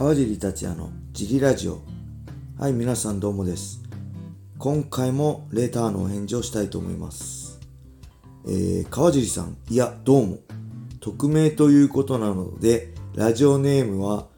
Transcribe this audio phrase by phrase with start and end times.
[0.00, 1.82] 川尻達也のジリラジオ。
[2.58, 3.82] はい皆さんどうもです。
[4.58, 7.60] 今回もレターのお返事をしたいと思います。
[8.46, 10.38] えー、川尻さんいやどうも。
[11.00, 14.28] 匿名ということなのでラジオネームは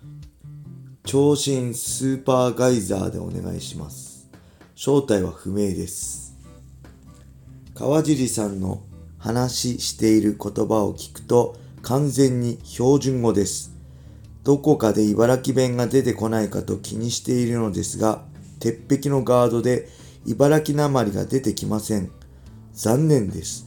[1.05, 4.29] 長身スーパーガイザーでお願いします。
[4.75, 6.37] 正体は不明です。
[7.77, 8.83] 川尻さんの
[9.17, 13.72] 話している言葉を聞くと完全に標準語です。
[14.45, 18.25] どこかで茨城弁が出てこないかと気にしているのですが、
[18.59, 19.89] 鉄壁のガードで
[20.27, 22.11] 茨城なまりが出てきません。
[22.73, 23.67] 残念です。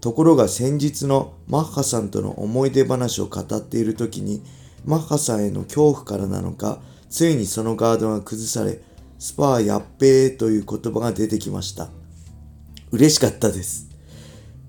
[0.00, 4.42] ところが先日のマッハさんとの思い出話を語っている時に、
[4.84, 8.80] マッハさんへの恐怖からなのか、ついにそのガードが崩され、
[9.18, 11.88] スパーやっべーという言葉が出てきました。
[12.90, 13.88] 嬉しかったです。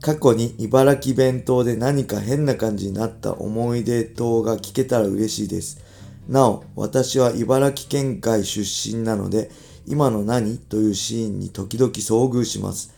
[0.02, 5.82] 過去に茨城弁当で何か変な感じになった思い出等が聞けたら嬉しいです。
[6.28, 9.50] なお、私は茨城県外出身なので、
[9.88, 12.94] 今の何というシーンに時々遭遇します。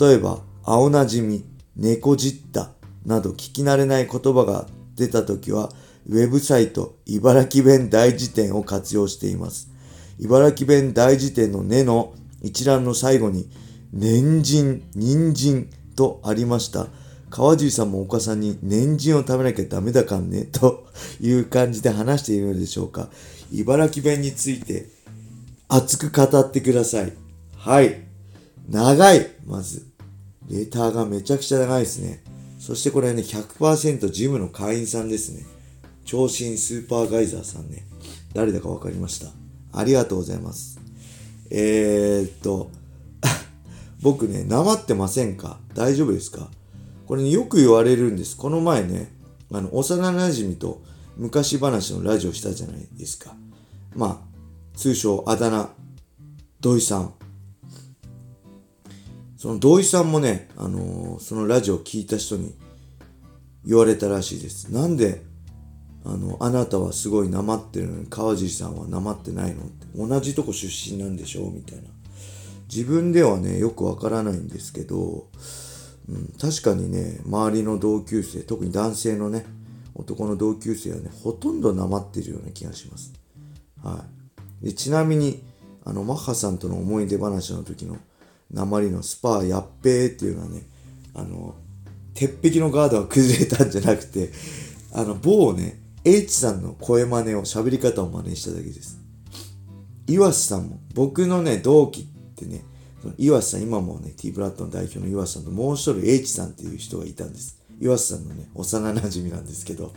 [0.00, 1.44] 例えば、青なじみ、
[1.76, 2.70] 猫じった
[3.04, 5.70] など聞き慣れない言葉が出た時は、
[6.08, 9.70] ウェブサイト、茨城弁大辞典を活用しています。
[10.18, 13.50] 茨城弁大辞典の根の一覧の最後に、
[13.92, 16.86] 年人、人参、とありました。
[17.30, 20.86] 川尻さんもお母さんに年人を食べなきゃダメだかんね、と
[21.20, 23.08] いう感じで話しているのでしょうか。
[23.50, 24.86] 茨城弁について
[25.68, 27.12] 熱く語ってください。
[27.56, 28.02] はい。
[28.68, 29.86] 長いまず。
[30.50, 32.22] レターがめちゃくちゃ長いですね。
[32.58, 35.46] そしてこれね、100%ジムの会員さんですね。
[36.04, 37.86] 長身スーパーガイザーさんね。
[38.34, 39.28] 誰だかわかりました。
[39.72, 40.78] ありがとうございます。
[41.50, 42.70] えー、っと、
[44.02, 45.58] 僕ね、なまってませんか？
[45.74, 46.50] 大丈夫ですか？
[47.06, 48.36] これね、よく言われるんです。
[48.36, 49.12] この前ね、
[49.52, 50.82] あの、幼馴染と
[51.16, 53.34] 昔話のラジオしたじゃないですか。
[53.94, 55.68] まあ、通称あだ名、
[56.60, 57.14] 土井さん。
[59.36, 62.54] その土井さんもね、あのー、そのラジオを聞いた人に
[63.64, 64.72] 言われたらしいです。
[64.72, 65.22] なんで、
[66.04, 69.86] あの、あなたはすごいなまってるのに川尻さんはなまってないのって。
[69.94, 71.52] 同じとこ出身なんでしょう？
[71.52, 71.84] みたいな。
[72.74, 75.28] 自分ではね、よくわからないんですけど、
[76.08, 79.44] うん、確かにね、周りの同級生、特に男性のね、
[79.94, 83.12] 男の同級生はね、ほとんどなまってるような気がします。
[83.82, 84.04] は
[84.62, 84.66] い。
[84.66, 85.42] でちなみに、
[85.84, 87.98] あの、マッハさんとの思い出話の時の
[88.52, 90.62] 鉛のスパーやっべーっていうのはね、
[91.14, 91.54] あの、
[92.14, 94.30] 鉄壁のガードが崩れたんじゃなくて、
[94.92, 98.98] あの、某ね、H さんの声真似を、喋り方を真似しただけです。
[100.06, 102.04] 岩瀬さんも、僕のね、同期っ
[102.44, 102.64] てね、
[103.00, 107.58] その岩瀬さん、今もね、T ブラッドの代表の岩瀬さんともう一人 H さんっていう人がいたんです。
[107.80, 109.92] 岩瀬さんのね、幼馴染なんですけど、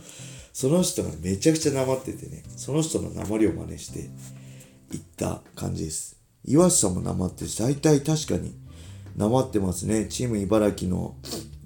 [0.53, 3.99] その人がめちゃくちゃなまっててね、その人のなまりを真似して
[4.95, 6.17] いった感じです。
[6.45, 8.55] 岩瀬さんもなまってるし、大体確かに
[9.15, 10.05] なまってますね。
[10.05, 11.15] チーム茨城の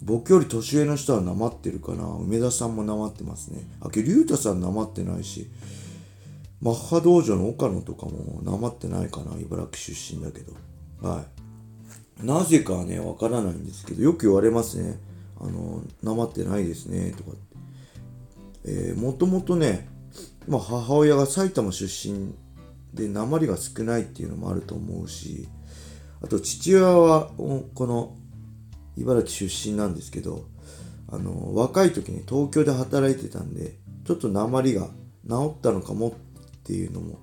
[0.01, 2.05] 僕より年上の人はなまってるかな。
[2.05, 3.67] 梅田さんもなまってますね。
[3.81, 5.49] あ、け竜太さんなまってないし、
[6.61, 9.39] マッハ道場の岡野とかもなまってないかな。
[9.39, 10.53] 茨城出身だけど。
[11.01, 11.25] は
[12.21, 12.25] い。
[12.25, 14.99] なぜかね、わからないんですけど、よく言われますね。
[15.39, 17.31] あの、なまってないですね、とか。
[18.65, 19.87] えー、もともとね、
[20.47, 22.33] まあ、母親が埼玉出身
[22.93, 25.47] で、鉛が少ないっていうのもあると思うし、
[26.21, 28.15] あと父親は、この、
[28.97, 30.45] 茨城出身なんですけど、
[31.07, 34.89] あの、若い時に東京で働いてたんで、ちょっと鉛が
[35.27, 36.11] 治ったのかもっ
[36.63, 37.19] ていうのも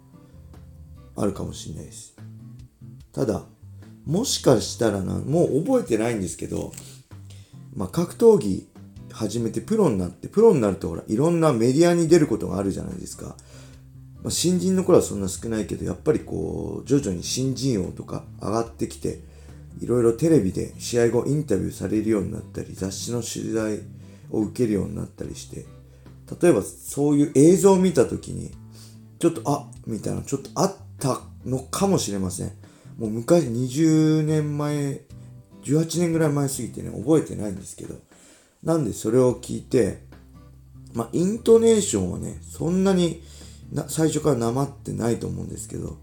[1.16, 2.16] あるかもしれないです。
[3.12, 3.44] ただ、
[4.06, 6.72] もしかしたらな、もう覚えてないんですけど、
[7.74, 8.66] まあ、格闘技
[9.12, 13.36] 始めてプロになって、プロになるとほら、いろんなメディアに出ることがあるじゃないですか。
[14.22, 19.20] まあ、新人の頃はそんな少ないけど、やっぱりこう、徐々に新人王とか上がってきて、
[19.80, 23.80] いろいろテレビで試合後インタビューされるようになったり、雑誌の取材
[24.30, 25.66] を受けるようになったりして、
[26.40, 28.52] 例えばそういう映像を見た時に、
[29.18, 32.52] ちょっと、あみたいな、ちょっとあったのかもしれません。
[32.96, 35.02] もう昔20年前、
[35.64, 37.96] 18年ぐらい前すぎてね、覚えてないんですけど、
[38.62, 40.02] なんでそれを聞いて、
[40.94, 43.22] まあ、イントネーションはね、そんなに
[43.72, 45.98] な最初からなまってないと思うんですけど、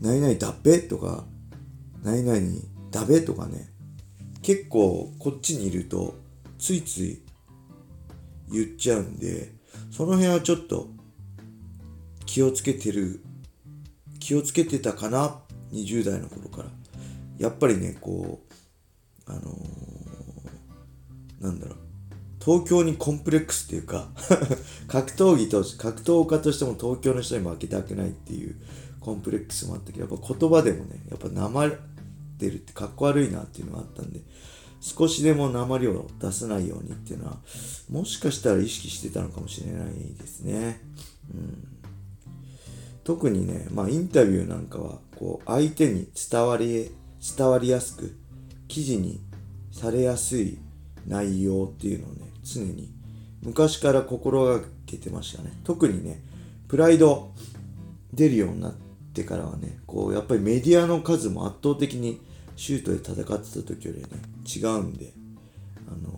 [0.00, 1.24] 何々だっべとか、
[2.02, 2.40] 何々
[2.90, 3.70] だべとかね、
[4.42, 6.14] 結構こっちにいると、
[6.58, 7.22] ついつい
[8.50, 9.52] 言っちゃうんで、
[9.90, 10.88] その辺はちょっと
[12.26, 13.22] 気をつけてる、
[14.20, 15.40] 気をつけてたかな
[15.74, 16.68] 20代の頃から。
[17.38, 21.78] やっぱりねこうあのー、なんだろう。
[22.44, 24.10] 東京にコンプレックスっていうか
[24.86, 28.54] 格闘技と格闘家としても東京の人に負けたくないっていう
[29.00, 31.70] コンプレックスもあったけどやっぱ言葉でもねやっぱ生っ
[32.38, 34.20] てるってかっこ悪いなっていうのがあったんで
[34.80, 37.38] 少しでも鉛を出さないようにっていうのは
[37.90, 40.82] もしかしたら意識してたのかもしれないですね。
[41.32, 41.73] うん、
[43.04, 46.90] 特にね、まあ、インタビューなんかはこう相手に伝わり
[47.36, 48.16] 伝わりやすく
[48.66, 49.20] 記事に
[49.70, 50.58] されやすい
[51.06, 52.90] 内容っていうのをね常に
[53.42, 55.52] 昔から心がけてましたね。
[55.64, 56.22] 特にね
[56.68, 57.32] プライド
[58.12, 58.74] 出るようになっ
[59.12, 62.20] てからはねこうやっぱりメディアの数も圧倒的に
[62.56, 64.06] シュートで戦ってた時よりね
[64.46, 65.12] 違うんで
[65.88, 66.12] あの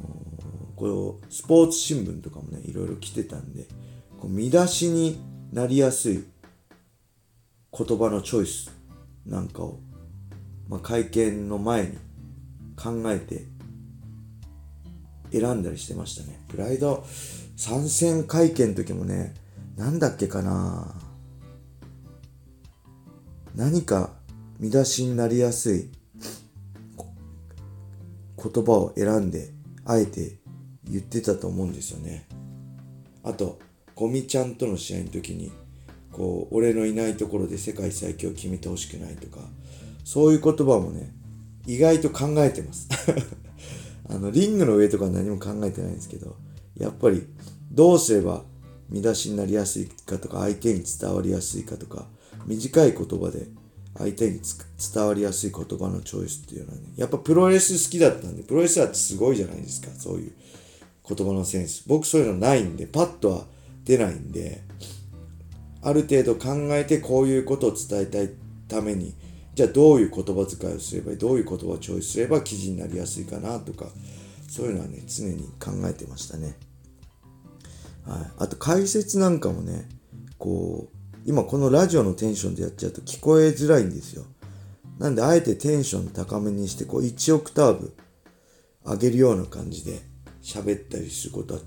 [0.77, 3.65] ー、こうスポーツ新聞とかもねいろいろ来てたんで
[4.21, 5.19] こう見出しに
[5.53, 6.25] なりやすい
[7.73, 8.71] 言葉のチョイス
[9.27, 9.81] なんかを、
[10.69, 11.99] まあ、会見の前に
[12.77, 13.47] 考えて
[15.33, 16.41] 選んだりしてましたね。
[16.49, 17.05] プライド
[17.57, 19.35] 参戦会見の時もね、
[19.77, 20.95] なんだっけかな
[23.55, 24.13] 何か
[24.59, 25.91] 見出しになりやすい
[28.53, 29.53] 言葉を選んで、
[29.85, 30.39] あえて
[30.85, 32.27] 言ってたと思うんですよね。
[33.25, 33.59] あと、
[33.95, 35.51] ゴミちゃんとの試合の時に、
[36.17, 39.45] こう、俺のいないところで世界最強を決めてほしくないとか、
[40.03, 41.13] そういう言葉もね、
[41.67, 42.89] 意外と考えてます
[44.09, 46.37] あの、リングの上とか何も考えてないんですけど、
[46.79, 47.27] やっぱり
[47.71, 48.45] どうすれば
[48.89, 52.09] 見出しになりやすいかとか、相手に伝わりやすいかとか、
[52.47, 53.49] 短い言葉で
[53.99, 54.41] 相手に
[54.95, 60.33] 伝わりやすい言葉のチョイスっていうのはね、やっぱプロレス好きだったんで、プロレスラーってすごいじゃないですか、そういう
[61.07, 61.83] 言葉のセンス。
[61.87, 63.47] 僕そういうのないんで、パッとは
[63.85, 64.63] 出ないんで、
[65.87, 68.31] ある程度考えてこういうことを伝えたい
[68.67, 69.15] ために、
[69.55, 73.87] じゃあどういう言葉遣いをすればいいどういう言葉をチョイスすれば記事になりやすいかなとか
[74.49, 76.57] そういうのはね常に考えてましたね。
[78.05, 79.89] はい、あと解説なんかもね
[80.39, 84.25] こう今このラジオのテンションでやっちゃうと聞こえづらいんですよ。
[84.99, 87.95] なんであえてテンション高めにしてこう1オクターブ
[88.85, 90.01] 上げるような感じで
[90.43, 91.61] 喋ったりすることは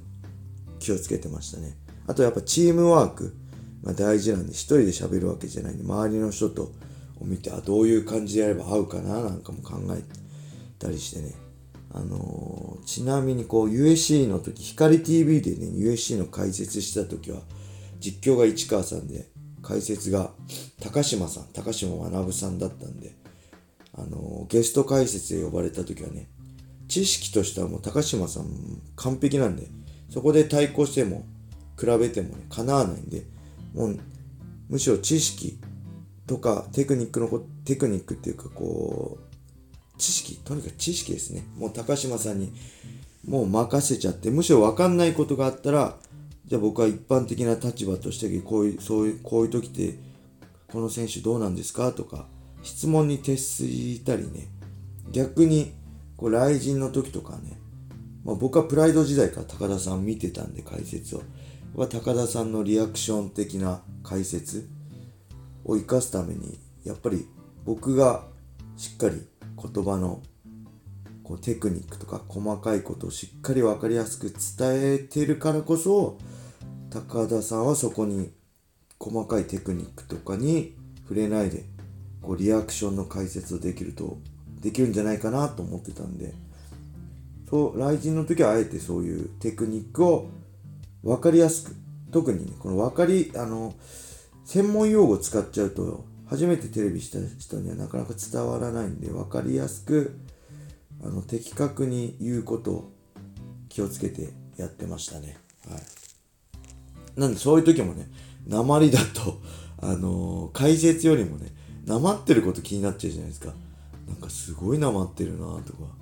[0.80, 1.78] 気をつけてましたね。
[2.06, 3.34] あとやっぱチームワーク
[3.84, 6.72] が大事なんで一人で喋るわけじゃないんで周りの人と
[7.20, 10.04] を見てあどういう感じでやれば合うかななんかも考え
[10.78, 11.34] たりしてね。
[11.92, 17.40] あのー、ちなみにこう USC の時光 TV でね USC の解説した時は
[18.00, 19.28] 実況が市川さんで
[19.64, 20.30] 解説が
[20.82, 23.16] 高島さん高島学さんだったんで
[23.98, 26.30] あのー、ゲスト解説で呼ばれた時はね
[26.88, 28.46] 知識としてはもう高島さん
[28.96, 29.68] 完璧なんで
[30.12, 31.26] そこで対抗しても
[31.80, 33.24] 比べてもねかなわないんで
[33.74, 34.00] もう
[34.70, 35.60] むしろ知識
[36.28, 37.28] とかテクニックの
[37.66, 41.44] テクニックっていうかこう知識とにかく知識ですね。
[41.58, 42.54] もう高島さんに
[43.28, 45.98] もう任せちゃってむしろ分かんないことがあったら
[46.46, 50.00] じゃあ僕は一般的な立場としてこういうそういうこういう時って
[50.72, 52.28] この選手どうなんですかとか
[52.64, 54.48] 質問に徹したりね。
[55.12, 55.74] 逆に
[56.16, 57.58] こう雷神の時とかね、
[58.24, 61.24] まあ、僕はプライド時代から高田さん見てたんで解説を。
[61.76, 64.68] は高田さんのリアクション的な解説
[65.64, 67.28] を生かすためにやっぱり
[67.66, 68.26] 僕が
[68.78, 69.22] しっかり
[69.62, 70.22] 言葉の
[71.24, 76.18] こうテクニックとか細かいことをしっかり分かりやすく伝えてるからこそ
[76.90, 78.32] 高田さんはそこに
[78.98, 81.66] 細かいテクニックとかに触れないで
[82.22, 84.18] こうリアクションの解説をできると
[84.60, 86.34] できるんじゃないかなと思ってたんで。
[87.50, 90.30] そう雷神の時はあえてそういうテクニックを
[91.04, 91.76] 分かりやすく
[92.12, 93.74] 特に、ね、この分かりあの
[94.46, 100.20] 専門用語使っちゃうと初めてテレビした人にはなかなか伝わらないんで分かりやすく
[101.04, 102.92] あの的確に言うことを
[103.70, 105.38] 気をつけてやってましたね。
[105.70, 107.20] はい。
[107.20, 108.10] なんでそういう時もね、
[108.48, 109.42] 鉛だと、
[109.82, 111.52] あのー、解説よりもね、
[111.86, 113.54] 鉛ってること気になっちゃうじゃないですか。
[114.08, 116.00] なんかすごい鉛ってるなとか。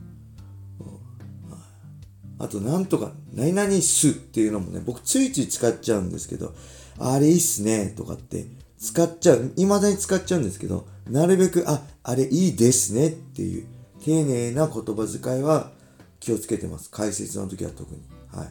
[2.40, 6.54] あと、なんとか、何々すっていうのもね、僕ついつい使っちゃうんですけど、
[7.00, 8.46] あれいいっすね、とかって
[8.80, 13.68] 使っちゃう、未だに使っちゃうんですけど、なるべく、あ、あれいいですねっていう、
[14.04, 15.72] 丁寧な言葉遣いは
[16.20, 16.90] 気をつけてます。
[16.92, 18.02] 解説の時は特に。
[18.32, 18.50] はい。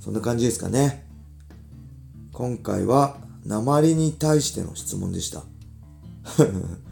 [0.00, 1.06] そんな感じですかね。
[2.32, 5.42] 今回は、鉛に対しての質問でした。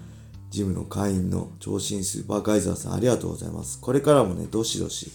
[0.56, 3.78] ジムの会員の超新スーパーガイザーさんありがとうございます。
[3.78, 5.10] これからもね、どしどし、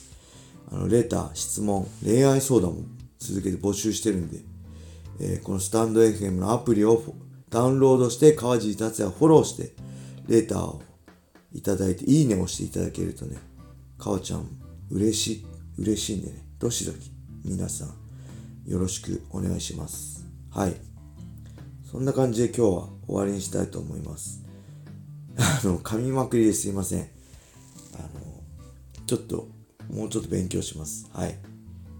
[0.71, 2.83] あの、レター、質問、恋愛相談も
[3.17, 4.39] 続けて募集してるんで、
[5.19, 7.01] えー、このスタンド FM のアプリを
[7.49, 9.73] ダウンロードして、川尻達也をフォローして、
[10.27, 10.83] レターを
[11.53, 13.37] いただいて、いいねをしていただけるとね、
[13.97, 14.47] 川ちゃん
[14.91, 15.45] 嬉しい
[15.79, 17.11] 嬉しいんでね、どしどし
[17.43, 20.23] 皆さんよろしくお願いします。
[20.51, 20.75] はい。
[21.91, 24.50] そんな感じで今日は終わりにしたいと思います。
[25.37, 27.09] あの、噛みまくりですいません。
[27.93, 29.47] あの、ちょっと、
[29.89, 31.07] もうちょっと勉強します。
[31.11, 31.37] はい。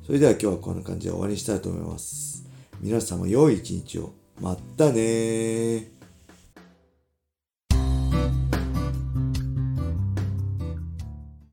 [0.06, 2.46] それでは今日はこんな感じで終わりにしたいと思います。
[2.80, 4.14] 皆様良い一日を。
[4.40, 6.01] またねー